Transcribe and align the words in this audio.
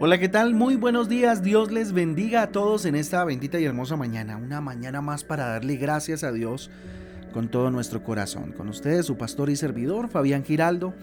Hola, 0.00 0.18
¿qué 0.18 0.28
tal? 0.28 0.54
Muy 0.54 0.76
buenos 0.76 1.08
días. 1.08 1.42
Dios 1.42 1.72
les 1.72 1.90
bendiga 1.90 2.42
a 2.42 2.52
todos 2.52 2.84
en 2.84 2.94
esta 2.94 3.24
bendita 3.24 3.58
y 3.58 3.64
hermosa 3.64 3.96
mañana. 3.96 4.36
Una 4.36 4.60
mañana 4.60 5.00
más 5.00 5.24
para 5.24 5.48
darle 5.48 5.74
gracias 5.74 6.22
a 6.22 6.30
Dios 6.30 6.70
con 7.32 7.48
todo 7.48 7.72
nuestro 7.72 8.04
corazón. 8.04 8.52
Con 8.52 8.68
ustedes, 8.68 9.06
su 9.06 9.16
pastor 9.16 9.50
y 9.50 9.56
servidor, 9.56 10.08
Fabián 10.08 10.44
Giraldo. 10.44 10.94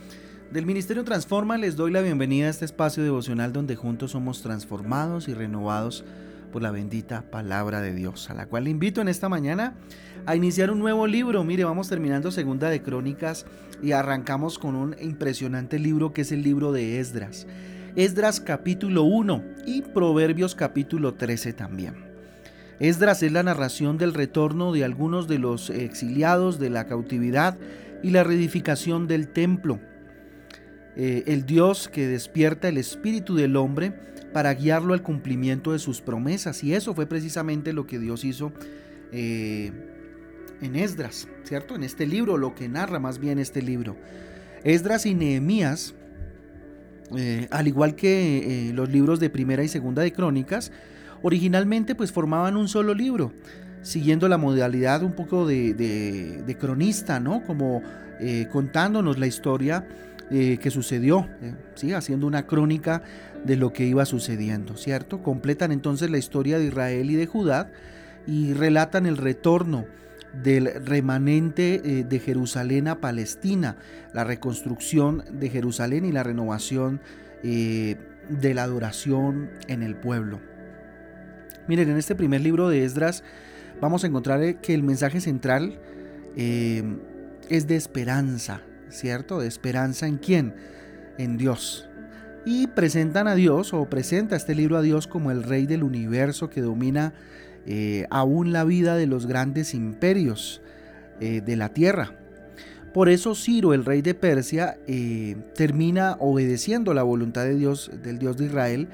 Del 0.50 0.66
Ministerio 0.66 1.04
Transforma 1.04 1.58
les 1.58 1.76
doy 1.76 1.92
la 1.92 2.00
bienvenida 2.00 2.48
a 2.48 2.52
este 2.52 2.64
espacio 2.64 3.04
devocional 3.04 3.52
donde 3.52 3.76
juntos 3.76 4.12
somos 4.12 4.42
transformados 4.42 5.28
y 5.28 5.34
renovados 5.34 6.06
por 6.54 6.62
la 6.62 6.72
bendita 6.72 7.30
palabra 7.30 7.82
de 7.82 7.94
Dios, 7.94 8.30
a 8.30 8.34
la 8.34 8.46
cual 8.46 8.64
le 8.64 8.70
invito 8.70 9.02
en 9.02 9.10
esta 9.10 9.28
mañana 9.28 9.74
a 10.26 10.38
iniciar 10.38 10.72
un 10.72 10.80
nuevo 10.80 11.06
libro. 11.06 11.44
Mire, 11.44 11.66
vamos 11.66 11.90
terminando 11.90 12.32
Segunda 12.32 12.70
de 12.70 12.82
Crónicas 12.82 13.46
y 13.84 13.92
arrancamos 13.92 14.58
con 14.58 14.74
un 14.74 14.96
impresionante 15.02 15.80
libro 15.80 16.14
que 16.14 16.22
es 16.22 16.32
el 16.32 16.44
libro 16.44 16.72
de 16.72 17.02
Esdras. 17.02 17.46
Esdras 17.96 18.42
capítulo 18.42 19.04
1 19.04 19.42
y 19.66 19.82
Proverbios 19.82 20.54
capítulo 20.54 21.14
13 21.14 21.54
también. 21.54 21.94
Esdras 22.82 23.24
es 23.24 23.32
la 23.32 23.42
narración 23.42 23.98
del 23.98 24.14
retorno 24.14 24.74
de 24.74 24.84
algunos 24.84 25.30
de 25.30 25.40
los 25.40 25.70
exiliados 25.70 26.60
de 26.60 26.70
la 26.70 26.88
cautividad 26.88 27.58
y 28.04 28.10
la 28.10 28.26
reedificación 28.26 29.08
del 29.08 29.30
templo. 29.30 29.80
Eh, 30.98 31.24
el 31.28 31.46
Dios 31.46 31.88
que 31.88 32.06
despierta 32.06 32.68
el 32.68 32.78
espíritu 32.78 33.34
del 33.34 33.56
hombre 33.56 33.94
para 34.34 34.54
guiarlo 34.54 34.94
al 34.94 35.02
cumplimiento 35.02 35.72
de 35.72 35.80
sus 35.80 36.02
promesas. 36.02 36.66
Y 36.66 36.74
eso 36.74 36.94
fue 36.96 37.06
precisamente 37.06 37.72
lo 37.72 37.88
que 37.88 37.98
Dios 37.98 38.26
hizo 38.26 38.52
eh, 39.14 39.72
en 40.62 40.76
Esdras, 40.76 41.30
¿cierto? 41.46 41.76
En 41.76 41.84
este 41.84 42.06
libro, 42.06 42.36
lo 42.36 42.56
que 42.56 42.68
narra 42.68 43.00
más 43.00 43.20
bien 43.20 43.40
este 43.40 43.62
libro. 43.62 43.96
Esdras 44.66 45.06
y 45.06 45.14
Nehemías 45.14 45.96
eh, 47.16 47.48
al 47.52 47.68
igual 47.68 47.96
que 47.96 48.70
eh, 48.70 48.74
los 48.74 48.90
libros 48.90 49.20
de 49.20 49.30
primera 49.30 49.64
y 49.64 49.68
segunda 49.68 50.02
de 50.02 50.12
crónicas, 50.12 50.72
originalmente 51.22 51.96
pues 51.96 52.12
formaban 52.12 52.58
un 52.58 52.68
solo 52.68 52.94
libro, 52.94 53.34
siguiendo 53.82 54.28
la 54.28 54.38
modalidad 54.38 55.04
un 55.04 55.14
poco 55.14 55.46
de, 55.46 56.58
cronista, 56.60 57.20
¿no? 57.20 57.44
Como 57.44 57.82
eh, 58.20 58.48
contándonos 58.52 59.20
la 59.20 59.28
historia 59.28 59.88
que 60.28 60.72
sucedió, 60.72 61.30
¿sí? 61.76 61.94
Haciendo 61.94 62.26
una 62.26 62.48
crónica 62.48 63.04
de 63.44 63.58
lo 63.58 63.72
que 63.72 63.86
iba 63.86 64.06
sucediendo, 64.06 64.76
¿cierto? 64.76 65.22
Completan 65.22 65.72
entonces 65.72 66.10
la 66.10 66.18
historia 66.18 66.58
de 66.58 66.66
Israel 66.66 67.12
y 67.12 67.16
de 67.16 67.28
Judá 67.28 67.70
y 68.26 68.54
relatan 68.54 69.06
el 69.06 69.18
retorno 69.18 69.86
del 70.42 70.86
remanente 70.86 71.82
eh, 71.84 72.04
de 72.04 72.20
Jerusalén 72.20 72.88
a 72.88 73.00
Palestina, 73.00 73.78
la 74.14 74.24
reconstrucción 74.24 75.24
de 75.32 75.50
Jerusalén 75.50 76.06
y 76.06 76.12
la 76.12 76.24
renovación 76.24 77.02
eh, 77.44 77.98
de 78.30 78.54
la 78.54 78.64
adoración 78.64 79.50
en 79.68 79.84
el 79.84 79.96
pueblo. 79.96 80.40
Miren, 81.68 81.90
en 81.90 81.98
este 81.98 82.16
primer 82.16 82.42
libro 82.42 82.70
de 82.70 82.84
Esdras 82.84 83.24
vamos 83.82 84.04
a 84.04 84.08
encontrar 84.08 84.42
eh, 84.44 84.58
que 84.62 84.74
el 84.74 84.84
mensaje 84.84 85.22
central 85.22 85.80
es 86.36 87.66
de 87.66 87.78
esperanza, 87.78 88.62
¿cierto? 88.90 89.40
De 89.40 89.48
esperanza 89.48 90.06
en 90.06 90.18
quién? 90.18 90.54
En 91.18 91.38
Dios. 91.38 91.90
Y 92.46 92.68
presentan 92.68 93.30
a 93.30 93.36
Dios 93.36 93.74
o 93.74 93.90
presenta 93.90 94.36
este 94.36 94.54
libro 94.54 94.76
a 94.76 94.82
Dios 94.82 95.08
como 95.08 95.32
el 95.32 95.44
rey 95.44 95.66
del 95.66 95.82
universo 95.82 96.50
que 96.50 96.60
domina 96.60 97.14
eh, 97.66 98.06
aún 98.12 98.52
la 98.52 98.64
vida 98.64 98.96
de 98.96 99.08
los 99.08 99.26
grandes 99.26 99.74
imperios 99.74 100.62
eh, 101.20 101.42
de 101.42 101.56
la 101.56 101.70
tierra. 101.70 102.14
Por 102.94 103.10
eso 103.10 103.36
Ciro, 103.36 103.74
el 103.74 103.84
rey 103.84 104.02
de 104.02 104.14
Persia, 104.14 104.78
eh, 104.88 105.36
termina 105.56 106.16
obedeciendo 106.20 106.94
la 106.94 107.04
voluntad 107.04 107.44
de 107.44 107.56
Dios, 107.56 107.92
del 108.04 108.20
Dios 108.20 108.38
de 108.38 108.46
Israel, 108.46 108.88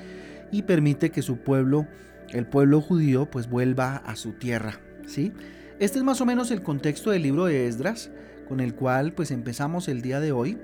y 0.51 0.63
permite 0.63 1.11
que 1.11 1.21
su 1.21 1.37
pueblo, 1.37 1.85
el 2.29 2.47
pueblo 2.47 2.81
judío, 2.81 3.29
pues 3.29 3.49
vuelva 3.49 3.97
a 3.97 4.15
su 4.15 4.31
tierra. 4.31 4.79
¿sí? 5.05 5.33
Este 5.79 5.99
es 5.99 6.03
más 6.03 6.21
o 6.21 6.25
menos 6.25 6.49
el 6.49 6.63
contexto 6.63 7.11
del 7.11 7.23
libro 7.23 7.45
de 7.45 7.67
Esdras, 7.67 8.09
con 8.47 8.59
el 8.59 8.73
cual 8.73 9.13
pues 9.13 9.31
empezamos 9.31 9.87
el 9.87 10.01
día 10.01 10.19
de 10.19 10.31
hoy 10.31 10.57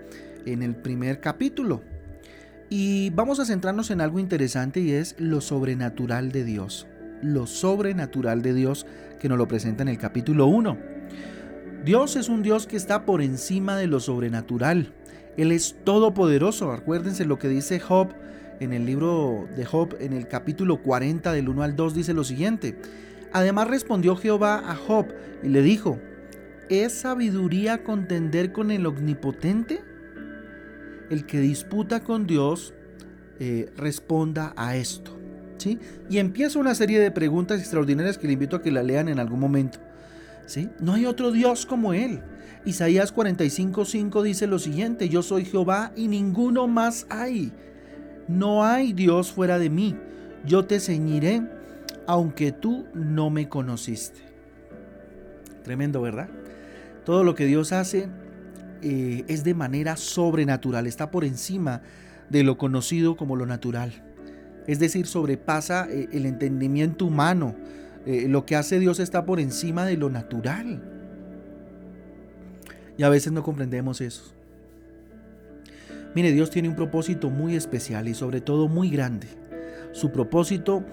en 0.45 0.63
el 0.63 0.75
primer 0.75 1.19
capítulo. 1.19 1.83
Y 2.69 3.11
vamos 3.11 3.39
a 3.39 3.45
centrarnos 3.45 3.91
en 3.91 4.01
algo 4.01 4.19
interesante 4.19 4.79
y 4.79 4.91
es 4.91 5.15
lo 5.19 5.41
sobrenatural 5.41 6.31
de 6.31 6.43
Dios 6.43 6.87
lo 7.21 7.47
sobrenatural 7.47 8.41
de 8.41 8.53
Dios 8.53 8.85
que 9.19 9.29
nos 9.29 9.37
lo 9.37 9.47
presenta 9.47 9.83
en 9.83 9.89
el 9.89 9.97
capítulo 9.97 10.47
1. 10.47 10.77
Dios 11.83 12.15
es 12.15 12.29
un 12.29 12.43
Dios 12.43 12.67
que 12.67 12.77
está 12.77 13.05
por 13.05 13.21
encima 13.21 13.77
de 13.77 13.87
lo 13.87 13.99
sobrenatural. 13.99 14.93
Él 15.37 15.51
es 15.51 15.75
todopoderoso. 15.83 16.71
Acuérdense 16.71 17.25
lo 17.25 17.37
que 17.39 17.47
dice 17.47 17.79
Job 17.79 18.09
en 18.59 18.73
el 18.73 18.85
libro 18.85 19.47
de 19.55 19.65
Job, 19.65 19.95
en 19.99 20.13
el 20.13 20.27
capítulo 20.27 20.81
40 20.81 21.31
del 21.31 21.49
1 21.49 21.63
al 21.63 21.75
2, 21.75 21.93
dice 21.93 22.13
lo 22.13 22.23
siguiente. 22.23 22.77
Además 23.33 23.67
respondió 23.67 24.15
Jehová 24.15 24.63
a 24.69 24.75
Job 24.75 25.07
y 25.43 25.49
le 25.49 25.61
dijo, 25.61 25.99
¿es 26.69 26.93
sabiduría 26.93 27.83
contender 27.83 28.51
con 28.51 28.71
el 28.71 28.85
omnipotente? 28.85 29.81
El 31.09 31.25
que 31.25 31.39
disputa 31.39 32.03
con 32.03 32.25
Dios 32.25 32.73
eh, 33.39 33.71
responda 33.77 34.53
a 34.57 34.75
esto. 34.75 35.16
Y 36.09 36.17
empieza 36.17 36.59
una 36.59 36.75
serie 36.75 36.99
de 36.99 37.11
preguntas 37.11 37.59
extraordinarias 37.59 38.17
que 38.17 38.27
le 38.27 38.33
invito 38.33 38.55
a 38.55 38.61
que 38.61 38.71
la 38.71 38.83
lean 38.83 39.09
en 39.09 39.19
algún 39.19 39.39
momento. 39.39 39.79
¿sí? 40.45 40.69
No 40.79 40.93
hay 40.93 41.05
otro 41.05 41.31
Dios 41.31 41.65
como 41.65 41.93
Él. 41.93 42.21
Isaías 42.65 43.13
45:5 43.15 44.21
dice 44.23 44.47
lo 44.47 44.59
siguiente, 44.59 45.09
yo 45.09 45.21
soy 45.21 45.45
Jehová 45.45 45.91
y 45.95 46.07
ninguno 46.07 46.67
más 46.67 47.07
hay. 47.09 47.51
No 48.27 48.65
hay 48.65 48.93
Dios 48.93 49.31
fuera 49.31 49.57
de 49.57 49.69
mí. 49.69 49.95
Yo 50.45 50.65
te 50.65 50.79
ceñiré 50.79 51.43
aunque 52.07 52.51
tú 52.51 52.85
no 52.93 53.29
me 53.29 53.49
conociste. 53.49 54.21
Tremendo, 55.63 56.01
¿verdad? 56.01 56.29
Todo 57.05 57.23
lo 57.23 57.35
que 57.35 57.45
Dios 57.45 57.73
hace 57.73 58.07
eh, 58.81 59.25
es 59.27 59.43
de 59.43 59.53
manera 59.53 59.97
sobrenatural, 59.97 60.87
está 60.87 61.11
por 61.11 61.25
encima 61.25 61.81
de 62.29 62.43
lo 62.43 62.57
conocido 62.57 63.17
como 63.17 63.35
lo 63.35 63.45
natural 63.45 64.06
es 64.67 64.79
decir, 64.79 65.07
sobrepasa 65.07 65.87
eh, 65.89 66.09
el 66.11 66.25
entendimiento 66.25 67.05
humano. 67.05 67.55
Eh, 68.05 68.27
lo 68.27 68.45
que 68.45 68.55
hace 68.55 68.79
Dios 68.79 68.99
está 68.99 69.25
por 69.25 69.39
encima 69.39 69.85
de 69.85 69.97
lo 69.97 70.09
natural. 70.09 70.83
Y 72.97 73.03
a 73.03 73.09
veces 73.09 73.31
no 73.31 73.43
comprendemos 73.43 74.01
eso. 74.01 74.33
Mire, 76.15 76.31
Dios 76.31 76.49
tiene 76.49 76.67
un 76.67 76.75
propósito 76.75 77.29
muy 77.29 77.55
especial 77.55 78.07
y 78.07 78.13
sobre 78.13 78.41
todo 78.41 78.67
muy 78.67 78.89
grande. 78.89 79.27
Su 79.91 80.11
propósito 80.11 80.83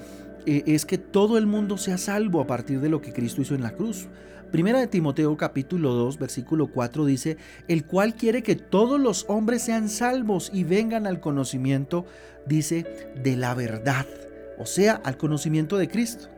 eh, 0.47 0.63
es 0.67 0.85
que 0.85 0.99
todo 0.99 1.39
el 1.39 1.47
mundo 1.47 1.79
sea 1.79 1.99
salvo 1.99 2.41
a 2.41 2.47
partir 2.47 2.81
de 2.81 2.89
lo 2.89 3.01
que 3.01 3.13
Cristo 3.13 3.43
hizo 3.43 3.55
en 3.55 3.63
la 3.63 3.73
cruz. 3.73 4.09
Primera 4.51 4.79
de 4.79 4.87
Timoteo 4.87 5.37
capítulo 5.37 5.95
2 5.95 6.19
versículo 6.19 6.69
4 6.69 7.07
dice, 7.07 7.39
el 7.67 7.85
cual 7.85 8.15
quiere 8.15 8.43
que 8.43 8.55
todos 8.55 9.01
los 9.01 9.25
hombres 9.29 9.63
sean 9.63 9.89
salvos 9.89 10.51
y 10.53 10.65
vengan 10.65 11.07
al 11.07 11.21
conocimiento, 11.21 12.07
dice, 12.47 13.13
de 13.21 13.37
la 13.37 13.55
verdad, 13.55 14.07
o 14.59 14.67
sea, 14.67 15.01
al 15.05 15.17
conocimiento 15.17 15.77
de 15.77 15.89
Cristo. 15.89 16.29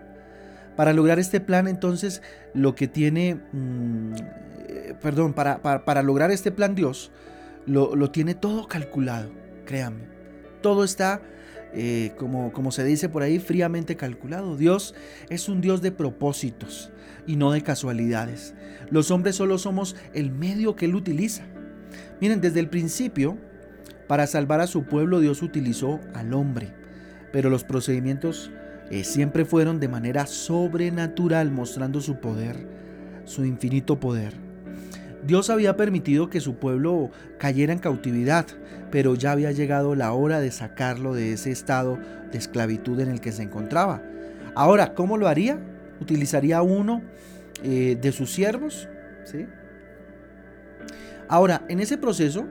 Para 0.76 0.92
lograr 0.92 1.18
este 1.18 1.40
plan 1.40 1.68
entonces 1.68 2.22
lo 2.54 2.74
que 2.74 2.88
tiene, 2.88 3.40
mm, 3.52 4.12
perdón, 5.02 5.34
para, 5.34 5.62
para, 5.62 6.02
lograr 6.02 6.30
este 6.30 6.52
plan 6.52 6.74
Dios, 6.74 7.10
lo, 7.66 7.96
lo 7.96 8.10
tiene 8.10 8.34
todo 8.34 8.66
calculado, 8.66 9.30
créanme. 9.66 10.04
Todo 10.62 10.84
está 10.84 11.20
eh, 11.72 12.12
como, 12.16 12.52
como 12.52 12.70
se 12.72 12.84
dice 12.84 13.08
por 13.08 13.22
ahí, 13.22 13.38
fríamente 13.38 13.96
calculado. 13.96 14.56
Dios 14.56 14.94
es 15.28 15.48
un 15.48 15.60
Dios 15.60 15.82
de 15.82 15.92
propósitos 15.92 16.90
y 17.26 17.36
no 17.36 17.50
de 17.52 17.62
casualidades. 17.62 18.54
Los 18.90 19.10
hombres 19.10 19.36
solo 19.36 19.58
somos 19.58 19.96
el 20.14 20.30
medio 20.30 20.76
que 20.76 20.86
Él 20.86 20.94
utiliza. 20.94 21.44
Miren, 22.20 22.40
desde 22.40 22.60
el 22.60 22.68
principio, 22.68 23.36
para 24.06 24.26
salvar 24.26 24.60
a 24.60 24.66
su 24.66 24.84
pueblo, 24.84 25.20
Dios 25.20 25.42
utilizó 25.42 26.00
al 26.14 26.32
hombre, 26.32 26.72
pero 27.32 27.50
los 27.50 27.64
procedimientos 27.64 28.50
eh, 28.90 29.02
siempre 29.02 29.44
fueron 29.44 29.80
de 29.80 29.88
manera 29.88 30.26
sobrenatural, 30.26 31.50
mostrando 31.50 32.00
su 32.00 32.20
poder, 32.20 32.68
su 33.24 33.44
infinito 33.44 33.98
poder. 33.98 34.45
Dios 35.26 35.50
había 35.50 35.76
permitido 35.76 36.30
que 36.30 36.40
su 36.40 36.54
pueblo 36.54 37.10
cayera 37.38 37.72
en 37.72 37.80
cautividad, 37.80 38.46
pero 38.90 39.14
ya 39.14 39.32
había 39.32 39.50
llegado 39.50 39.94
la 39.94 40.12
hora 40.12 40.40
de 40.40 40.52
sacarlo 40.52 41.14
de 41.14 41.32
ese 41.32 41.50
estado 41.50 41.98
de 42.30 42.38
esclavitud 42.38 43.00
en 43.00 43.08
el 43.08 43.20
que 43.20 43.32
se 43.32 43.42
encontraba. 43.42 44.02
Ahora, 44.54 44.94
¿cómo 44.94 45.16
lo 45.18 45.26
haría? 45.26 45.58
¿Utilizaría 46.00 46.62
uno 46.62 47.02
eh, 47.62 47.98
de 48.00 48.12
sus 48.12 48.32
siervos? 48.32 48.88
¿Sí? 49.24 49.46
Ahora, 51.28 51.64
en 51.68 51.80
ese 51.80 51.98
proceso 51.98 52.46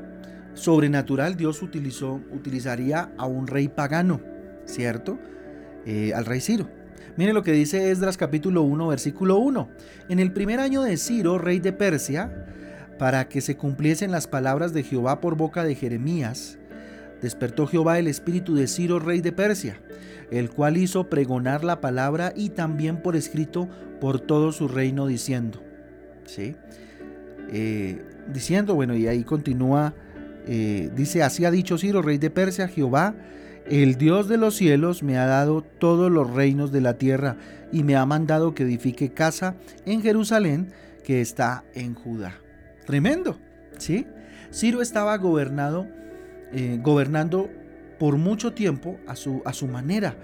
sobrenatural, 0.54 1.38
Dios 1.38 1.62
utilizó, 1.62 2.22
utilizaría 2.32 3.10
a 3.18 3.26
un 3.26 3.48
rey 3.48 3.70
pagano, 3.70 4.20
¿cierto? 4.66 5.18
Eh, 5.86 6.14
al 6.14 6.26
rey 6.26 6.42
Ciro. 6.42 6.68
Mire 7.16 7.32
lo 7.32 7.44
que 7.44 7.54
dice 7.54 7.92
Esdras 7.92 8.18
capítulo 8.18 8.64
1, 8.64 8.88
versículo 8.88 9.38
1. 9.38 9.70
En 10.10 10.20
el 10.20 10.34
primer 10.34 10.60
año 10.60 10.82
de 10.82 10.98
Ciro, 10.98 11.38
rey 11.38 11.60
de 11.60 11.72
Persia, 11.72 12.46
para 12.98 13.28
que 13.28 13.42
se 13.42 13.58
cumpliesen 13.58 14.12
las 14.12 14.28
palabras 14.28 14.74
de 14.74 14.84
Jehová 14.84 15.20
por 15.22 15.36
boca 15.36 15.64
de 15.64 15.76
Jeremías, 15.76 16.58
despertó 17.22 17.68
Jehová 17.68 18.00
el 18.00 18.08
espíritu 18.08 18.56
de 18.56 18.68
Ciro, 18.68 19.00
rey 19.00 19.22
de 19.22 19.32
Persia, 19.32 19.80
el 20.32 20.50
cual 20.50 20.78
hizo 20.78 21.10
pregonar 21.10 21.64
la 21.64 21.82
palabra 21.82 22.34
y 22.36 22.50
también 22.50 23.02
por 23.02 23.16
escrito 23.16 23.68
por 24.00 24.20
todo 24.20 24.52
su 24.52 24.68
reino 24.68 25.08
diciendo, 25.08 25.62
¿sí? 26.26 26.56
Eh, 27.52 28.04
diciendo, 28.32 28.76
bueno, 28.76 28.96
y 28.96 29.08
ahí 29.08 29.24
continúa, 29.24 29.94
eh, 30.48 30.90
dice, 30.96 31.24
así 31.24 31.46
ha 31.46 31.52
dicho 31.52 31.78
Ciro, 31.78 32.02
rey 32.02 32.18
de 32.18 32.30
Persia, 32.30 32.68
Jehová, 32.68 33.16
el 33.68 33.96
Dios 33.96 34.28
de 34.28 34.38
los 34.38 34.56
cielos 34.56 35.02
me 35.02 35.18
ha 35.18 35.26
dado 35.26 35.62
todos 35.62 36.12
los 36.12 36.30
reinos 36.30 36.72
de 36.72 36.82
la 36.82 36.98
tierra 36.98 37.38
y 37.72 37.84
me 37.84 37.96
ha 37.96 38.06
mandado 38.06 38.54
que 38.54 38.64
edifique 38.64 39.10
casa 39.10 39.56
en 39.86 40.02
Jerusalén 40.02 40.72
que 41.04 41.22
está 41.22 41.64
en 41.74 41.96
Judá. 41.96 42.45
Tremendo, 42.86 43.38
¿sí? 43.78 44.08
Ciro 44.52 44.82
estaba 44.82 45.18
gobernado, 45.18 45.88
eh, 46.54 46.80
gobernando 46.82 47.50
por 48.00 48.18
mucho 48.18 48.54
tiempo 48.54 49.00
a 49.08 49.16
su, 49.16 49.42
a 49.46 49.54
su 49.54 49.68
manera, 49.68 50.16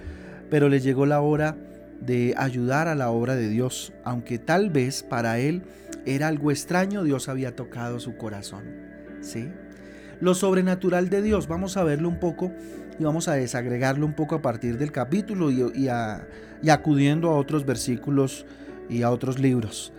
pero 0.50 0.70
le 0.70 0.80
llegó 0.80 1.06
la 1.06 1.22
hora 1.22 1.58
de 2.02 2.34
ayudar 2.38 2.88
a 2.88 2.96
la 2.96 3.10
obra 3.12 3.36
de 3.36 3.50
Dios, 3.50 3.94
aunque 4.04 4.40
tal 4.40 4.70
vez 4.70 5.04
para 5.04 5.40
él 5.40 5.64
era 6.06 6.28
algo 6.28 6.52
extraño, 6.52 7.04
Dios 7.04 7.30
había 7.30 7.56
tocado 7.56 8.00
su 8.00 8.18
corazón, 8.18 8.64
¿sí? 9.22 9.50
Lo 10.20 10.36
sobrenatural 10.36 11.10
de 11.10 11.22
Dios, 11.22 11.48
vamos 11.48 11.78
a 11.78 11.84
verlo 11.84 12.08
un 12.08 12.20
poco 12.20 12.52
y 13.00 13.04
vamos 13.04 13.28
a 13.28 13.34
desagregarlo 13.34 14.06
un 14.06 14.14
poco 14.14 14.36
a 14.36 14.42
partir 14.42 14.78
del 14.78 14.92
capítulo 14.92 15.50
y, 15.50 15.88
acudiendo 16.70 17.30
a 17.30 17.36
otros 17.36 17.66
versículos 17.66 18.46
y 18.88 19.02
a 19.02 19.10
otros 19.10 19.40
libros. 19.40 19.94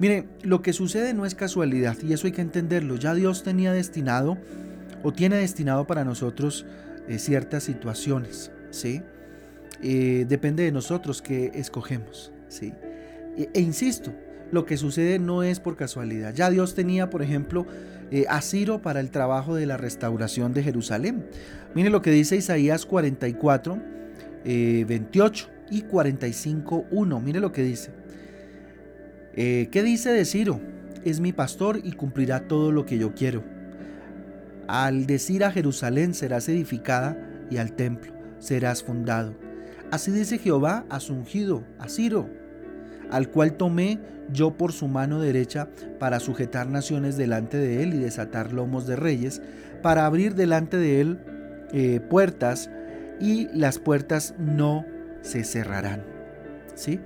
Mire, 0.00 0.24
lo 0.42 0.62
que 0.62 0.72
sucede 0.72 1.12
no 1.12 1.26
es 1.26 1.34
casualidad 1.34 1.94
y 2.02 2.14
eso 2.14 2.26
hay 2.26 2.32
que 2.32 2.40
entenderlo. 2.40 2.96
Ya 2.96 3.14
Dios 3.14 3.42
tenía 3.42 3.70
destinado 3.74 4.38
o 5.02 5.12
tiene 5.12 5.36
destinado 5.36 5.86
para 5.86 6.04
nosotros 6.04 6.64
eh, 7.06 7.18
ciertas 7.18 7.64
situaciones, 7.64 8.50
¿sí? 8.70 9.02
Eh, 9.82 10.24
depende 10.26 10.62
de 10.62 10.72
nosotros 10.72 11.20
que 11.20 11.52
escogemos, 11.54 12.32
¿sí? 12.48 12.72
E, 13.36 13.50
e, 13.52 13.60
insisto, 13.60 14.10
lo 14.50 14.64
que 14.64 14.78
sucede 14.78 15.18
no 15.18 15.42
es 15.42 15.60
por 15.60 15.76
casualidad. 15.76 16.32
Ya 16.32 16.48
Dios 16.48 16.74
tenía, 16.74 17.10
por 17.10 17.22
ejemplo, 17.22 17.66
eh, 18.10 18.24
a 18.30 18.40
Ciro 18.40 18.80
para 18.80 19.00
el 19.00 19.10
trabajo 19.10 19.54
de 19.54 19.66
la 19.66 19.76
restauración 19.76 20.54
de 20.54 20.62
Jerusalén. 20.62 21.26
Mire 21.74 21.90
lo 21.90 22.00
que 22.00 22.10
dice 22.10 22.36
Isaías 22.36 22.86
44, 22.86 23.78
28 24.44 25.50
y 25.70 25.82
45, 25.82 26.86
1. 26.90 27.20
Mire 27.20 27.40
lo 27.40 27.52
que 27.52 27.62
dice. 27.62 27.90
Eh, 29.34 29.68
¿Qué 29.70 29.82
dice 29.82 30.10
de 30.10 30.24
Ciro? 30.24 30.60
Es 31.04 31.20
mi 31.20 31.32
pastor 31.32 31.80
y 31.82 31.92
cumplirá 31.92 32.48
todo 32.48 32.72
lo 32.72 32.84
que 32.84 32.98
yo 32.98 33.14
quiero. 33.14 33.42
Al 34.66 35.06
decir 35.06 35.44
a 35.44 35.50
Jerusalén 35.50 36.14
serás 36.14 36.48
edificada 36.48 37.16
y 37.50 37.56
al 37.56 37.72
templo 37.72 38.12
serás 38.38 38.82
fundado. 38.82 39.34
Así 39.90 40.10
dice 40.10 40.38
Jehová 40.38 40.84
a 40.88 41.00
su 41.00 41.14
ungido, 41.14 41.64
a 41.78 41.88
Ciro, 41.88 42.28
al 43.10 43.28
cual 43.28 43.54
tomé 43.54 43.98
yo 44.32 44.56
por 44.56 44.72
su 44.72 44.86
mano 44.88 45.20
derecha 45.20 45.68
para 45.98 46.20
sujetar 46.20 46.68
naciones 46.68 47.16
delante 47.16 47.56
de 47.56 47.82
él 47.82 47.94
y 47.94 47.98
desatar 47.98 48.52
lomos 48.52 48.86
de 48.86 48.96
reyes, 48.96 49.42
para 49.82 50.06
abrir 50.06 50.34
delante 50.34 50.76
de 50.76 51.00
él 51.00 51.18
eh, 51.72 52.00
puertas 52.00 52.70
y 53.20 53.48
las 53.52 53.78
puertas 53.78 54.34
no 54.38 54.84
se 55.22 55.44
cerrarán. 55.44 56.04
¿Sí? 56.74 57.00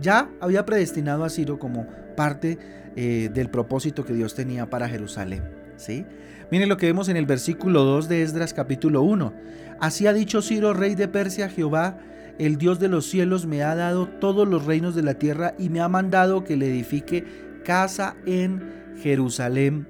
Ya 0.00 0.30
había 0.40 0.66
predestinado 0.66 1.24
a 1.24 1.30
Ciro 1.30 1.58
como 1.58 1.86
parte 2.16 2.58
eh, 2.96 3.30
del 3.32 3.50
propósito 3.50 4.04
que 4.04 4.14
Dios 4.14 4.34
tenía 4.34 4.68
para 4.68 4.88
Jerusalén. 4.88 5.42
¿Sí? 5.76 6.06
Miren 6.50 6.68
lo 6.68 6.76
que 6.76 6.86
vemos 6.86 7.08
en 7.08 7.16
el 7.16 7.26
versículo 7.26 7.84
2 7.84 8.08
de 8.08 8.22
Esdras 8.22 8.54
capítulo 8.54 9.02
1. 9.02 9.34
Así 9.80 10.06
ha 10.06 10.12
dicho 10.12 10.40
Ciro, 10.40 10.72
rey 10.72 10.94
de 10.94 11.08
Persia, 11.08 11.48
Jehová, 11.48 11.98
el 12.38 12.56
Dios 12.56 12.78
de 12.78 12.88
los 12.88 13.06
cielos 13.06 13.46
me 13.46 13.62
ha 13.62 13.74
dado 13.74 14.08
todos 14.08 14.46
los 14.46 14.64
reinos 14.64 14.94
de 14.94 15.02
la 15.02 15.14
tierra 15.14 15.54
y 15.58 15.70
me 15.70 15.80
ha 15.80 15.88
mandado 15.88 16.44
que 16.44 16.56
le 16.56 16.68
edifique 16.68 17.24
casa 17.64 18.16
en 18.26 18.94
Jerusalén, 19.02 19.88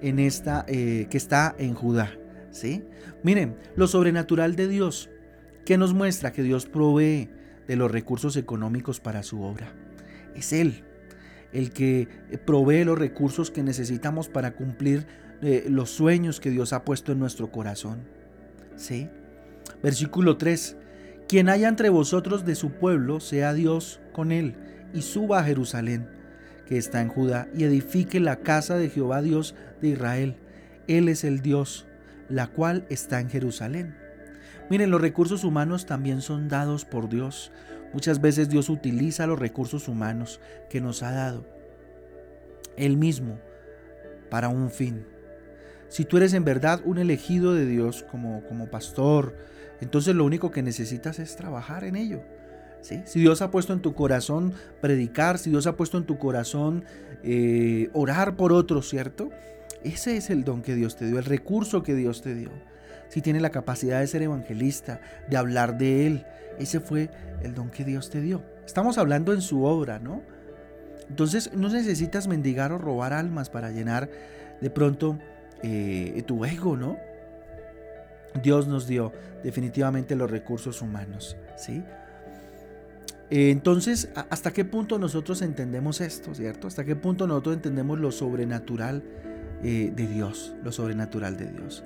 en 0.00 0.18
esta 0.18 0.64
eh, 0.66 1.06
que 1.10 1.16
está 1.16 1.54
en 1.58 1.74
Judá. 1.74 2.12
¿sí? 2.50 2.84
Miren, 3.22 3.56
lo 3.76 3.86
sobrenatural 3.86 4.56
de 4.56 4.68
Dios, 4.68 5.10
que 5.64 5.78
nos 5.78 5.94
muestra 5.94 6.32
que 6.32 6.42
Dios 6.42 6.66
provee 6.66 7.30
de 7.66 7.76
los 7.76 7.90
recursos 7.90 8.36
económicos 8.36 9.00
para 9.00 9.22
su 9.22 9.42
obra. 9.42 9.72
Es 10.34 10.52
Él 10.52 10.84
el 11.54 11.70
que 11.70 12.08
provee 12.44 12.84
los 12.84 12.98
recursos 12.98 13.50
que 13.50 13.62
necesitamos 13.62 14.28
para 14.28 14.54
cumplir 14.54 15.06
eh, 15.40 15.66
los 15.68 15.88
sueños 15.88 16.40
que 16.40 16.50
Dios 16.50 16.72
ha 16.72 16.84
puesto 16.84 17.12
en 17.12 17.20
nuestro 17.20 17.50
corazón. 17.50 18.00
¿Sí? 18.76 19.08
Versículo 19.80 20.36
3. 20.36 20.76
Quien 21.28 21.48
haya 21.48 21.68
entre 21.68 21.88
vosotros 21.90 22.44
de 22.44 22.56
su 22.56 22.72
pueblo, 22.72 23.20
sea 23.20 23.54
Dios 23.54 24.00
con 24.12 24.32
él, 24.32 24.56
y 24.92 25.02
suba 25.02 25.38
a 25.38 25.44
Jerusalén, 25.44 26.08
que 26.66 26.76
está 26.76 27.00
en 27.00 27.08
Judá, 27.08 27.48
y 27.54 27.64
edifique 27.64 28.18
la 28.18 28.40
casa 28.40 28.76
de 28.76 28.90
Jehová 28.90 29.22
Dios 29.22 29.54
de 29.80 29.88
Israel. 29.88 30.36
Él 30.88 31.08
es 31.08 31.22
el 31.22 31.40
Dios, 31.40 31.86
la 32.28 32.48
cual 32.48 32.84
está 32.90 33.20
en 33.20 33.30
Jerusalén. 33.30 34.03
Miren, 34.70 34.90
los 34.90 35.00
recursos 35.00 35.44
humanos 35.44 35.86
también 35.86 36.20
son 36.20 36.48
dados 36.48 36.84
por 36.84 37.08
Dios. 37.08 37.52
Muchas 37.92 38.20
veces 38.20 38.48
Dios 38.48 38.68
utiliza 38.68 39.26
los 39.26 39.38
recursos 39.38 39.88
humanos 39.88 40.40
que 40.68 40.80
nos 40.80 41.02
ha 41.02 41.12
dado 41.12 41.46
Él 42.76 42.96
mismo 42.96 43.38
para 44.30 44.48
un 44.48 44.70
fin. 44.70 45.06
Si 45.88 46.04
tú 46.04 46.16
eres 46.16 46.34
en 46.34 46.44
verdad 46.44 46.80
un 46.84 46.98
elegido 46.98 47.54
de 47.54 47.66
Dios 47.66 48.04
como, 48.10 48.42
como 48.48 48.68
pastor, 48.68 49.36
entonces 49.80 50.14
lo 50.14 50.24
único 50.24 50.50
que 50.50 50.62
necesitas 50.62 51.18
es 51.18 51.36
trabajar 51.36 51.84
en 51.84 51.96
ello. 51.96 52.22
Si 52.80 53.20
Dios 53.20 53.40
ha 53.40 53.50
puesto 53.50 53.72
en 53.72 53.80
tu 53.80 53.94
corazón 53.94 54.52
predicar, 54.82 55.38
si 55.38 55.48
Dios 55.48 55.66
ha 55.66 55.74
puesto 55.74 55.96
en 55.96 56.04
tu 56.04 56.18
corazón 56.18 56.84
eh, 57.22 57.88
orar 57.94 58.36
por 58.36 58.52
otros, 58.52 58.90
¿cierto? 58.90 59.30
Ese 59.82 60.18
es 60.18 60.28
el 60.28 60.44
don 60.44 60.60
que 60.60 60.74
Dios 60.74 60.96
te 60.96 61.06
dio, 61.06 61.18
el 61.18 61.24
recurso 61.24 61.82
que 61.82 61.94
Dios 61.94 62.20
te 62.20 62.34
dio. 62.34 62.50
Si 63.08 63.20
tienes 63.20 63.42
la 63.42 63.50
capacidad 63.50 64.00
de 64.00 64.06
ser 64.06 64.22
evangelista, 64.22 65.00
de 65.28 65.36
hablar 65.36 65.78
de 65.78 66.06
Él, 66.06 66.26
ese 66.58 66.80
fue 66.80 67.10
el 67.42 67.54
don 67.54 67.70
que 67.70 67.84
Dios 67.84 68.10
te 68.10 68.20
dio. 68.20 68.42
Estamos 68.64 68.98
hablando 68.98 69.32
en 69.32 69.42
su 69.42 69.64
obra, 69.64 69.98
¿no? 69.98 70.22
Entonces 71.08 71.52
no 71.54 71.68
necesitas 71.68 72.26
mendigar 72.28 72.72
o 72.72 72.78
robar 72.78 73.12
almas 73.12 73.50
para 73.50 73.70
llenar 73.70 74.08
de 74.60 74.70
pronto 74.70 75.18
eh, 75.62 76.22
tu 76.26 76.44
ego, 76.44 76.76
¿no? 76.76 76.96
Dios 78.42 78.66
nos 78.66 78.86
dio 78.86 79.12
definitivamente 79.42 80.16
los 80.16 80.30
recursos 80.30 80.82
humanos, 80.82 81.36
¿sí? 81.56 81.84
Eh, 83.30 83.50
entonces, 83.50 84.10
¿hasta 84.30 84.52
qué 84.52 84.64
punto 84.64 84.98
nosotros 84.98 85.42
entendemos 85.42 86.00
esto, 86.00 86.34
cierto? 86.34 86.66
¿Hasta 86.66 86.84
qué 86.84 86.96
punto 86.96 87.26
nosotros 87.26 87.56
entendemos 87.56 87.98
lo 87.98 88.12
sobrenatural 88.12 89.02
eh, 89.62 89.92
de 89.94 90.06
Dios, 90.06 90.54
lo 90.62 90.72
sobrenatural 90.72 91.36
de 91.36 91.46
Dios? 91.46 91.84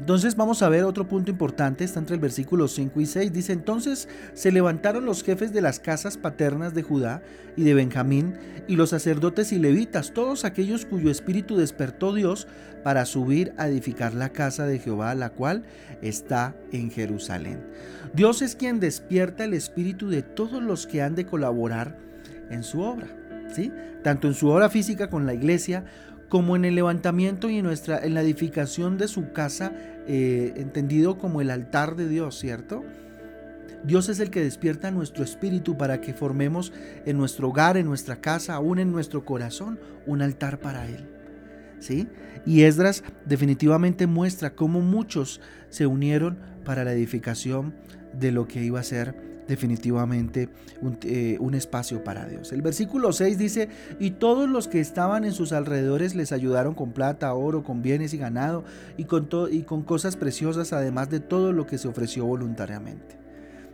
Entonces 0.00 0.34
vamos 0.34 0.62
a 0.62 0.70
ver 0.70 0.84
otro 0.84 1.06
punto 1.06 1.30
importante, 1.30 1.84
está 1.84 1.98
entre 1.98 2.14
el 2.14 2.22
versículo 2.22 2.68
5 2.68 3.02
y 3.02 3.06
6. 3.06 3.34
Dice, 3.34 3.52
entonces 3.52 4.08
se 4.32 4.50
levantaron 4.50 5.04
los 5.04 5.22
jefes 5.22 5.52
de 5.52 5.60
las 5.60 5.78
casas 5.78 6.16
paternas 6.16 6.72
de 6.72 6.82
Judá 6.82 7.22
y 7.54 7.64
de 7.64 7.74
Benjamín, 7.74 8.38
y 8.66 8.76
los 8.76 8.90
sacerdotes 8.90 9.52
y 9.52 9.58
levitas, 9.58 10.14
todos 10.14 10.46
aquellos 10.46 10.86
cuyo 10.86 11.10
espíritu 11.10 11.58
despertó 11.58 12.14
Dios 12.14 12.48
para 12.82 13.04
subir 13.04 13.52
a 13.58 13.68
edificar 13.68 14.14
la 14.14 14.30
casa 14.30 14.64
de 14.64 14.78
Jehová, 14.78 15.14
la 15.14 15.30
cual 15.30 15.64
está 16.00 16.56
en 16.72 16.90
Jerusalén. 16.90 17.62
Dios 18.14 18.40
es 18.40 18.56
quien 18.56 18.80
despierta 18.80 19.44
el 19.44 19.52
espíritu 19.52 20.08
de 20.08 20.22
todos 20.22 20.62
los 20.62 20.86
que 20.86 21.02
han 21.02 21.14
de 21.14 21.26
colaborar 21.26 21.98
en 22.48 22.62
su 22.62 22.80
obra. 22.80 23.06
¿Sí? 23.54 23.72
Tanto 24.04 24.28
en 24.28 24.34
su 24.34 24.48
obra 24.48 24.70
física 24.70 25.10
con 25.10 25.26
la 25.26 25.34
iglesia 25.34 25.84
como 26.30 26.56
en 26.56 26.64
el 26.64 26.76
levantamiento 26.76 27.50
y 27.50 27.58
en, 27.58 27.64
nuestra, 27.64 27.98
en 27.98 28.14
la 28.14 28.22
edificación 28.22 28.96
de 28.96 29.08
su 29.08 29.32
casa, 29.32 29.72
eh, 30.06 30.54
entendido 30.56 31.18
como 31.18 31.42
el 31.42 31.50
altar 31.50 31.96
de 31.96 32.08
Dios, 32.08 32.38
¿cierto? 32.38 32.84
Dios 33.84 34.08
es 34.08 34.20
el 34.20 34.30
que 34.30 34.42
despierta 34.42 34.90
nuestro 34.90 35.24
espíritu 35.24 35.76
para 35.76 36.00
que 36.00 36.14
formemos 36.14 36.72
en 37.04 37.18
nuestro 37.18 37.48
hogar, 37.48 37.76
en 37.76 37.86
nuestra 37.86 38.20
casa, 38.20 38.54
aún 38.54 38.78
en 38.78 38.92
nuestro 38.92 39.24
corazón, 39.24 39.80
un 40.06 40.22
altar 40.22 40.60
para 40.60 40.86
Él. 40.86 41.08
¿Sí? 41.80 42.08
Y 42.46 42.62
Esdras 42.62 43.02
definitivamente 43.24 44.06
muestra 44.06 44.54
cómo 44.54 44.80
muchos 44.80 45.40
se 45.68 45.86
unieron 45.86 46.38
para 46.64 46.84
la 46.84 46.92
edificación 46.92 47.74
de 48.12 48.32
lo 48.32 48.46
que 48.46 48.62
iba 48.62 48.78
a 48.78 48.84
ser 48.84 49.29
definitivamente 49.50 50.48
eh, 51.02 51.36
un, 51.40 51.54
espacio 51.54 52.04
para 52.04 52.24
Dios. 52.26 52.52
El 52.52 52.62
versículo 52.62 53.12
6 53.12 53.36
dice, 53.36 53.68
y 53.98 54.12
todos 54.12 54.48
los 54.48 54.68
que 54.68 54.78
estaban 54.78 55.24
en 55.24 55.32
sus 55.32 55.52
alrededores 55.52 56.14
les 56.14 56.30
ayudaron 56.30 56.74
con 56.74 56.92
plata, 56.92 57.34
oro, 57.34 57.64
con 57.64 57.82
bienes 57.82 58.14
y 58.14 58.18
ganado, 58.18 58.64
y 58.96 59.04
con, 59.04 59.28
y 59.50 59.62
con 59.62 59.82
cosas 59.82 60.14
preciosas, 60.14 60.72
además 60.72 61.10
de 61.10 61.18
todo 61.18 61.52
lo 61.52 61.66
que 61.66 61.78
se 61.78 61.88
ofreció 61.88 62.24
voluntariamente. 62.26 63.18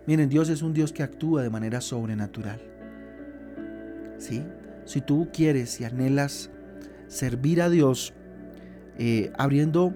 Miren, 0.07 0.31
Dios 0.31 0.49
es 0.49 0.63
un 0.63 0.73
Dios 0.73 0.93
que 0.93 1.03
actúa 1.03 1.43
de 1.43 1.51
manera 1.51 1.83
sobrenatural. 1.83 2.59
¿Sí? 4.17 4.43
Si 4.87 5.03
tú 5.03 5.29
quieres 5.31 5.79
y 5.79 5.85
anhelas 5.85 6.49
servir 7.07 7.61
a 7.61 7.69
Dios, 7.69 8.15
eh, 8.99 9.31
abriendo 9.37 9.93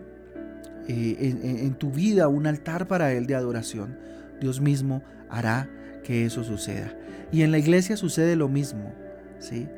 eh, 0.88 1.16
en, 1.62 1.74
tu 1.76 1.90
vida 1.90 2.28
un 2.28 2.46
altar 2.46 2.86
para 2.86 3.14
Él 3.14 3.24
de 3.26 3.34
adoración, 3.34 4.09
Dios 4.40 4.60
mismo 4.60 5.02
hará 5.28 5.68
que 6.02 6.24
eso 6.24 6.44
suceda. 6.44 6.96
Y 7.32 7.42
en 7.42 7.50
la 7.50 7.58
iglesia 7.58 7.96
sucede 7.96 8.36
lo 8.36 8.48
mismo. 8.48 8.92
¿sí? 9.38 9.68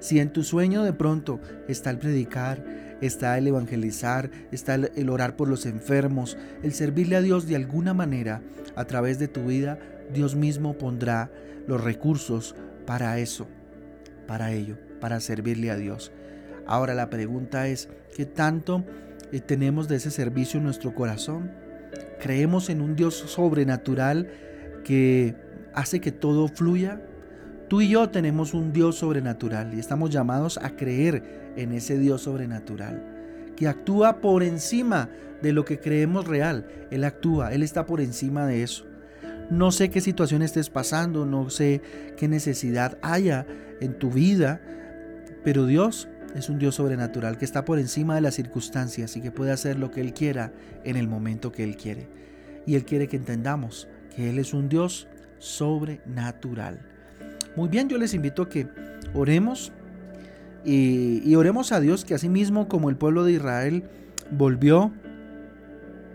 Si 0.00 0.20
en 0.20 0.32
tu 0.32 0.42
sueño 0.44 0.82
de 0.82 0.92
pronto 0.92 1.40
está 1.68 1.90
el 1.90 1.98
predicar, 1.98 2.64
está 3.00 3.36
el 3.36 3.46
evangelizar, 3.46 4.30
está 4.52 4.74
el, 4.74 5.10
orar 5.10 5.36
por 5.36 5.48
los 5.48 5.66
enfermos, 5.66 6.36
el 6.62 6.72
servirle 6.72 7.16
a 7.16 7.22
Dios 7.22 7.46
de 7.46 7.56
alguna 7.56 7.94
manera 7.94 8.42
a 8.76 8.84
través 8.84 9.18
de 9.18 9.28
tu 9.28 9.46
vida, 9.46 9.78
Dios 10.12 10.36
mismo 10.36 10.78
pondrá 10.78 11.30
los 11.66 11.82
recursos 11.82 12.54
para 12.86 13.18
eso, 13.18 13.48
para 14.26 14.52
ello, 14.52 14.78
para 15.00 15.20
servirle 15.20 15.70
a 15.70 15.76
Dios. 15.76 16.12
Ahora 16.66 16.94
la 16.94 17.10
pregunta 17.10 17.68
es, 17.68 17.88
¿qué 18.16 18.24
tanto 18.24 18.84
eh, 19.34 19.40
tenemos 19.40 19.88
de 19.88 19.96
ese 19.96 20.12
servicio 20.12 20.58
en 20.58 20.64
nuestro 20.64 20.94
corazón. 20.94 21.50
Creemos 22.20 22.70
en 22.70 22.80
un 22.80 22.96
Dios 22.96 23.14
sobrenatural 23.14 24.28
que 24.84 25.34
hace 25.74 26.00
que 26.00 26.12
todo 26.12 26.48
fluya. 26.48 27.00
Tú 27.68 27.80
y 27.80 27.88
yo 27.88 28.10
tenemos 28.10 28.54
un 28.54 28.72
Dios 28.72 28.96
sobrenatural 28.96 29.74
y 29.74 29.80
estamos 29.80 30.10
llamados 30.10 30.58
a 30.58 30.70
creer 30.70 31.52
en 31.56 31.72
ese 31.72 31.98
Dios 31.98 32.22
sobrenatural 32.22 33.14
que 33.56 33.68
actúa 33.68 34.20
por 34.20 34.42
encima 34.42 35.08
de 35.42 35.52
lo 35.52 35.64
que 35.64 35.78
creemos 35.78 36.26
real. 36.26 36.66
Él 36.90 37.04
actúa, 37.04 37.52
Él 37.52 37.62
está 37.62 37.86
por 37.86 38.00
encima 38.00 38.46
de 38.46 38.62
eso. 38.62 38.86
No 39.50 39.70
sé 39.70 39.90
qué 39.90 40.00
situación 40.00 40.42
estés 40.42 40.70
pasando, 40.70 41.26
no 41.26 41.50
sé 41.50 41.82
qué 42.16 42.28
necesidad 42.28 42.98
haya 43.02 43.46
en 43.80 43.98
tu 43.98 44.10
vida, 44.10 44.60
pero 45.42 45.66
Dios 45.66 46.08
es 46.34 46.48
un 46.48 46.58
Dios 46.58 46.74
sobrenatural 46.74 47.38
que 47.38 47.44
está 47.44 47.64
por 47.64 47.78
encima 47.78 48.16
de 48.16 48.20
las 48.20 48.34
circunstancias 48.34 49.16
y 49.16 49.20
que 49.20 49.30
puede 49.30 49.52
hacer 49.52 49.78
lo 49.78 49.90
que 49.90 50.00
Él 50.00 50.12
quiera 50.12 50.52
en 50.82 50.96
el 50.96 51.08
momento 51.08 51.52
que 51.52 51.64
Él 51.64 51.76
quiere. 51.76 52.08
Y 52.66 52.74
Él 52.74 52.84
quiere 52.84 53.08
que 53.08 53.16
entendamos 53.16 53.88
que 54.14 54.30
Él 54.30 54.38
es 54.38 54.52
un 54.52 54.68
Dios 54.68 55.06
sobrenatural. 55.38 56.80
Muy 57.56 57.68
bien, 57.68 57.88
yo 57.88 57.98
les 57.98 58.14
invito 58.14 58.42
a 58.42 58.48
que 58.48 58.68
oremos 59.14 59.72
y, 60.64 61.34
oremos 61.34 61.72
a 61.72 61.80
Dios 61.80 62.04
que 62.04 62.14
así 62.14 62.28
mismo 62.28 62.68
como 62.68 62.88
el 62.88 62.96
pueblo 62.96 63.24
de 63.24 63.32
Israel 63.32 63.84
volvió 64.30 64.92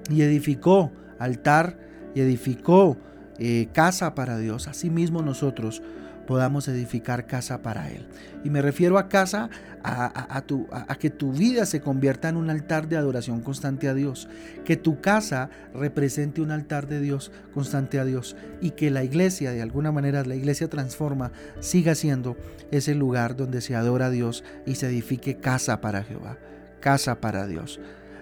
y 0.09 0.23
edificó 0.23 0.91
altar 1.19 1.77
y 2.15 2.21
edificó 2.21 2.97
eh, 3.37 3.69
casa 3.71 4.15
para 4.15 4.37
Dios, 4.37 4.67
así 4.67 4.89
mismo 4.89 5.21
nosotros 5.21 5.83
podamos 6.29 6.67
edificar 6.67 7.25
casa 7.25 7.63
para 7.63 7.89
Él. 7.89 8.05
Y 8.43 8.51
me 8.51 8.61
refiero 8.61 8.99
a 8.99 9.09
casa, 9.09 9.49
a, 9.83 10.41
tu, 10.45 10.67
a, 10.71 10.95
que 10.99 11.09
tu 11.09 11.33
vida 11.33 11.65
se 11.65 11.81
convierta 11.81 12.29
en 12.29 12.37
un 12.37 12.51
altar 12.51 12.87
de 12.87 12.97
adoración 12.97 13.41
constante 13.41 13.87
a 13.87 13.95
Dios, 13.95 14.29
que 14.63 14.77
tu 14.77 15.01
casa 15.01 15.49
represente 15.73 16.41
un 16.41 16.51
altar 16.51 16.85
de 16.85 17.01
Dios 17.01 17.31
constante 17.51 17.97
a 17.97 18.05
Dios 18.05 18.35
y 18.61 18.71
que 18.71 18.91
la 18.91 19.03
iglesia, 19.03 19.49
de 19.53 19.63
alguna 19.63 19.91
manera 19.91 20.23
la 20.23 20.35
iglesia 20.35 20.69
transforma, 20.69 21.31
siga 21.61 21.95
siendo 21.95 22.37
ese 22.69 22.93
lugar 22.93 23.35
donde 23.35 23.59
se 23.59 23.75
adora 23.75 24.05
a 24.05 24.11
Dios 24.11 24.43
y 24.67 24.75
se 24.75 24.85
edifique 24.85 25.37
casa 25.37 25.81
para 25.81 26.03
Jehová, 26.03 26.37
casa 26.79 27.21
para 27.21 27.47
Dios. 27.47 27.79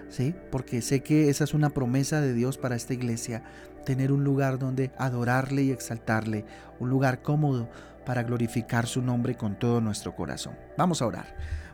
¿Sí? 0.08 0.34
Porque 0.50 0.80
sé 0.80 1.02
que 1.02 1.28
esa 1.28 1.44
es 1.44 1.52
una 1.52 1.68
promesa 1.68 2.22
de 2.22 2.32
Dios 2.32 2.56
para 2.56 2.76
esta 2.76 2.94
iglesia, 2.94 3.42
tener 3.84 4.10
un 4.10 4.24
lugar 4.24 4.58
donde 4.58 4.90
adorarle 4.96 5.64
y 5.64 5.70
exaltarle, 5.70 6.46
un 6.80 6.88
lugar 6.88 7.20
cómodo 7.20 7.68
para 8.08 8.22
glorificar 8.22 8.86
su 8.86 9.02
nombre 9.02 9.34
con 9.34 9.58
todo 9.58 9.82
nuestro 9.82 10.16
corazón. 10.16 10.54
Vamos 10.78 11.02
a 11.02 11.06
orar. 11.06 11.26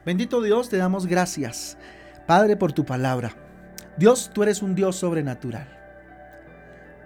Bendito 0.05 0.43
Dios, 0.43 0.69
te 0.69 0.76
damos 0.76 1.07
gracias, 1.07 1.79
Padre, 2.26 2.57
por 2.57 2.73
tu 2.73 2.85
palabra. 2.85 3.37
Dios, 3.97 4.33
tú 4.35 4.43
eres 4.43 4.61
un 4.61 4.75
Dios 4.75 4.97
sobrenatural. 4.97 5.69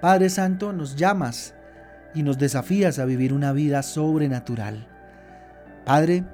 Padre 0.00 0.30
Santo, 0.30 0.72
nos 0.72 0.96
llamas 0.96 1.54
y 2.14 2.22
nos 2.22 2.38
desafías 2.38 2.98
a 2.98 3.04
vivir 3.04 3.34
una 3.34 3.52
vida 3.52 3.82
sobrenatural. 3.82 4.88
Padre, 5.84 6.24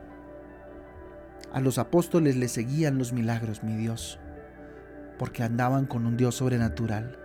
a 1.52 1.58
los 1.58 1.78
apóstoles 1.78 2.36
les 2.36 2.52
seguían 2.52 2.96
los 2.96 3.12
milagros, 3.12 3.64
mi 3.64 3.74
Dios, 3.74 4.20
porque 5.18 5.42
andaban 5.42 5.86
con 5.86 6.06
un 6.06 6.16
Dios 6.16 6.36
sobrenatural. 6.36 7.18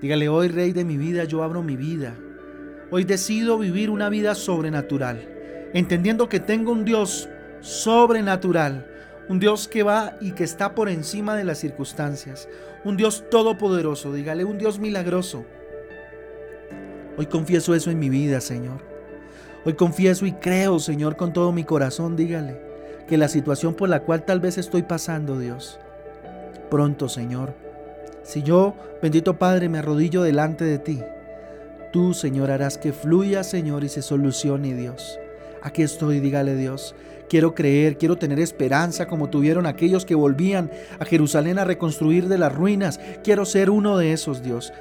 Dígale 0.00 0.28
hoy, 0.28 0.46
Rey 0.46 0.72
de 0.72 0.84
mi 0.84 0.96
vida, 0.96 1.24
yo 1.24 1.42
abro 1.42 1.64
mi 1.64 1.74
vida 1.74 2.14
Hoy 2.94 3.04
decido 3.04 3.56
vivir 3.56 3.88
una 3.88 4.10
vida 4.10 4.34
sobrenatural, 4.34 5.26
entendiendo 5.72 6.28
que 6.28 6.40
tengo 6.40 6.72
un 6.72 6.84
Dios 6.84 7.26
sobrenatural, 7.62 8.86
un 9.30 9.38
Dios 9.38 9.66
que 9.66 9.82
va 9.82 10.18
y 10.20 10.32
que 10.32 10.44
está 10.44 10.74
por 10.74 10.90
encima 10.90 11.34
de 11.34 11.44
las 11.44 11.56
circunstancias, 11.56 12.50
un 12.84 12.98
Dios 12.98 13.24
todopoderoso, 13.30 14.12
dígale, 14.12 14.44
un 14.44 14.58
Dios 14.58 14.78
milagroso. 14.78 15.46
Hoy 17.16 17.24
confieso 17.24 17.74
eso 17.74 17.90
en 17.90 17.98
mi 17.98 18.10
vida, 18.10 18.42
Señor. 18.42 18.82
Hoy 19.64 19.72
confieso 19.72 20.26
y 20.26 20.32
creo, 20.32 20.78
Señor, 20.78 21.16
con 21.16 21.32
todo 21.32 21.50
mi 21.50 21.64
corazón, 21.64 22.14
dígale, 22.14 22.60
que 23.08 23.16
la 23.16 23.28
situación 23.28 23.72
por 23.72 23.88
la 23.88 24.00
cual 24.00 24.26
tal 24.26 24.40
vez 24.40 24.58
estoy 24.58 24.82
pasando, 24.82 25.38
Dios, 25.38 25.80
pronto, 26.70 27.08
Señor, 27.08 27.54
si 28.22 28.42
yo, 28.42 28.74
bendito 29.00 29.38
Padre, 29.38 29.70
me 29.70 29.78
arrodillo 29.78 30.20
delante 30.20 30.66
de 30.66 30.78
ti, 30.78 31.00
Tú, 31.92 32.14
Señor, 32.14 32.50
harás 32.50 32.78
que 32.78 32.92
fluya, 32.94 33.44
Señor, 33.44 33.84
y 33.84 33.90
se 33.90 34.00
solucione, 34.00 34.74
Dios. 34.74 35.18
Aquí 35.62 35.82
estoy, 35.82 36.20
dígale 36.20 36.56
Dios. 36.56 36.94
Quiero 37.28 37.54
creer, 37.54 37.98
quiero 37.98 38.16
tener 38.16 38.40
esperanza 38.40 39.06
como 39.06 39.28
tuvieron 39.28 39.66
aquellos 39.66 40.06
que 40.06 40.14
volvían 40.14 40.70
a 40.98 41.04
Jerusalén 41.04 41.58
a 41.58 41.64
reconstruir 41.64 42.28
de 42.28 42.38
las 42.38 42.54
ruinas. 42.54 42.98
Quiero 43.22 43.44
ser 43.44 43.68
uno 43.68 43.98
de 43.98 44.14
esos, 44.14 44.42
Dios. 44.42 44.72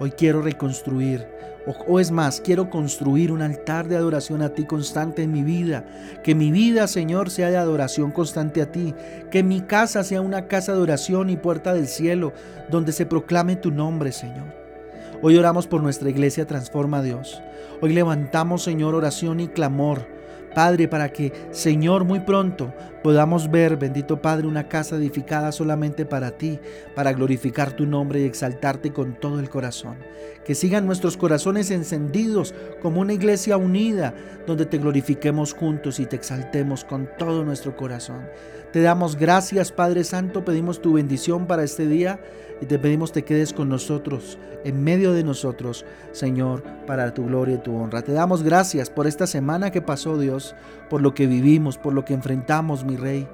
Hoy 0.00 0.10
quiero 0.12 0.40
reconstruir, 0.40 1.26
o, 1.66 2.00
es 2.00 2.10
más, 2.10 2.40
quiero 2.40 2.70
construir 2.70 3.30
un 3.30 3.42
altar 3.42 3.88
de 3.88 3.96
adoración 3.96 4.40
a 4.40 4.54
ti 4.54 4.64
constante 4.64 5.22
en 5.22 5.32
mi 5.32 5.42
vida. 5.42 5.84
Que 6.24 6.34
mi 6.34 6.50
vida, 6.50 6.86
Señor, 6.86 7.28
sea 7.30 7.50
de 7.50 7.58
adoración 7.58 8.10
constante 8.10 8.62
a 8.62 8.72
ti. 8.72 8.94
Que 9.30 9.42
mi 9.42 9.60
casa 9.60 10.02
sea 10.02 10.22
una 10.22 10.46
casa 10.46 10.72
de 10.72 10.80
oración 10.80 11.28
y 11.28 11.36
puerta 11.36 11.74
del 11.74 11.88
cielo, 11.88 12.32
donde 12.70 12.92
se 12.92 13.04
proclame 13.04 13.56
tu 13.56 13.70
nombre, 13.70 14.12
Señor. 14.12 14.57
Hoy 15.20 15.36
oramos 15.36 15.66
por 15.66 15.82
nuestra 15.82 16.10
iglesia 16.10 16.46
Transforma 16.46 17.02
Dios. 17.02 17.42
Hoy 17.80 17.92
levantamos, 17.92 18.62
Señor, 18.62 18.94
oración 18.94 19.40
y 19.40 19.48
clamor. 19.48 20.06
Padre, 20.54 20.86
para 20.86 21.08
que, 21.08 21.32
Señor, 21.50 22.04
muy 22.04 22.20
pronto 22.20 22.72
podamos 23.02 23.50
ver, 23.50 23.76
bendito 23.76 24.22
Padre, 24.22 24.46
una 24.46 24.68
casa 24.68 24.94
edificada 24.94 25.50
solamente 25.50 26.04
para 26.04 26.32
ti, 26.32 26.60
para 26.94 27.12
glorificar 27.12 27.72
tu 27.72 27.84
nombre 27.84 28.20
y 28.20 28.24
exaltarte 28.24 28.92
con 28.92 29.18
todo 29.18 29.40
el 29.40 29.50
corazón. 29.50 29.96
Que 30.44 30.54
sigan 30.54 30.86
nuestros 30.86 31.16
corazones 31.16 31.72
encendidos 31.72 32.54
como 32.80 33.00
una 33.00 33.12
iglesia 33.12 33.56
unida, 33.56 34.14
donde 34.46 34.66
te 34.66 34.78
glorifiquemos 34.78 35.52
juntos 35.52 35.98
y 35.98 36.06
te 36.06 36.14
exaltemos 36.14 36.84
con 36.84 37.08
todo 37.18 37.44
nuestro 37.44 37.76
corazón. 37.76 38.28
Te 38.72 38.82
damos 38.82 39.16
gracias, 39.16 39.72
Padre 39.72 40.04
Santo, 40.04 40.44
pedimos 40.44 40.82
tu 40.82 40.92
bendición 40.92 41.46
para 41.46 41.64
este 41.64 41.86
día 41.86 42.20
y 42.60 42.66
te 42.66 42.78
pedimos 42.78 43.12
te 43.12 43.24
quedes 43.24 43.54
con 43.54 43.70
nosotros, 43.70 44.38
en 44.62 44.84
medio 44.84 45.12
de 45.12 45.24
nosotros, 45.24 45.86
Señor, 46.12 46.62
para 46.86 47.14
tu 47.14 47.26
gloria 47.26 47.54
y 47.54 47.62
tu 47.62 47.74
honra. 47.74 48.02
Te 48.02 48.12
damos 48.12 48.42
gracias 48.42 48.90
por 48.90 49.06
esta 49.06 49.26
semana 49.26 49.70
que 49.70 49.80
pasó, 49.80 50.18
Dios, 50.18 50.54
por 50.90 51.00
lo 51.00 51.14
que 51.14 51.26
vivimos, 51.26 51.78
por 51.78 51.94
lo 51.94 52.04
que 52.04 52.12
enfrentamos, 52.12 52.84
mi 52.84 52.96
Rey, 52.96 53.26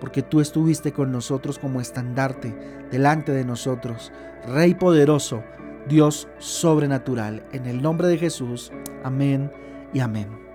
porque 0.00 0.22
tú 0.22 0.40
estuviste 0.40 0.92
con 0.92 1.12
nosotros 1.12 1.58
como 1.58 1.82
estandarte 1.82 2.54
delante 2.90 3.32
de 3.32 3.44
nosotros, 3.44 4.10
Rey 4.46 4.74
poderoso, 4.74 5.42
Dios 5.86 6.28
sobrenatural. 6.38 7.42
En 7.52 7.66
el 7.66 7.82
nombre 7.82 8.08
de 8.08 8.16
Jesús, 8.16 8.72
amén 9.04 9.50
y 9.92 10.00
amén. 10.00 10.47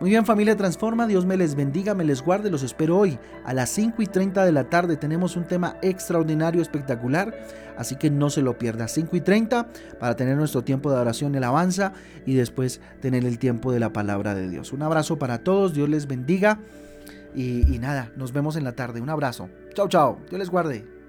Muy 0.00 0.08
bien 0.08 0.24
familia 0.24 0.56
Transforma, 0.56 1.06
Dios 1.06 1.26
me 1.26 1.36
les 1.36 1.54
bendiga, 1.54 1.94
me 1.94 2.04
les 2.04 2.22
guarde, 2.22 2.50
los 2.50 2.62
espero 2.62 2.96
hoy 2.96 3.18
a 3.44 3.52
las 3.52 3.68
5 3.68 4.00
y 4.00 4.06
30 4.06 4.46
de 4.46 4.50
la 4.50 4.64
tarde. 4.64 4.96
Tenemos 4.96 5.36
un 5.36 5.44
tema 5.46 5.76
extraordinario, 5.82 6.62
espectacular, 6.62 7.34
así 7.76 7.96
que 7.96 8.08
no 8.08 8.30
se 8.30 8.40
lo 8.40 8.56
pierda. 8.56 8.88
5 8.88 9.14
y 9.14 9.20
30 9.20 9.68
para 9.98 10.16
tener 10.16 10.38
nuestro 10.38 10.64
tiempo 10.64 10.90
de 10.90 10.96
oración 10.96 11.34
y 11.34 11.36
alabanza 11.36 11.92
y 12.24 12.32
después 12.32 12.80
tener 13.02 13.26
el 13.26 13.38
tiempo 13.38 13.72
de 13.72 13.80
la 13.80 13.92
palabra 13.92 14.34
de 14.34 14.48
Dios. 14.48 14.72
Un 14.72 14.80
abrazo 14.80 15.18
para 15.18 15.44
todos, 15.44 15.74
Dios 15.74 15.90
les 15.90 16.06
bendiga 16.06 16.60
y, 17.34 17.70
y 17.70 17.78
nada, 17.78 18.10
nos 18.16 18.32
vemos 18.32 18.56
en 18.56 18.64
la 18.64 18.72
tarde. 18.72 19.02
Un 19.02 19.10
abrazo. 19.10 19.50
Chao, 19.74 19.86
chao, 19.86 20.18
Dios 20.30 20.38
les 20.38 20.48
guarde. 20.48 20.99